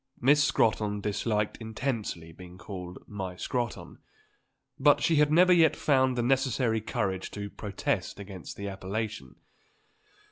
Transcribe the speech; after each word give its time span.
Miss 0.19 0.43
Scrotton 0.43 0.99
disliked 0.99 1.57
intensely 1.57 2.31
being 2.31 2.57
called 2.57 2.97
"my 3.07 3.35
Scrotton;" 3.35 3.99
but 4.79 4.99
she 5.03 5.17
had 5.17 5.31
never 5.31 5.53
yet 5.53 5.75
found 5.75 6.17
the 6.17 6.23
necessary 6.23 6.81
courage 6.81 7.29
to 7.29 7.51
protest 7.51 8.19
against 8.19 8.57
the 8.57 8.67
appellation. 8.67 9.35